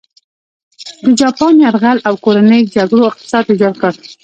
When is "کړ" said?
3.81-3.91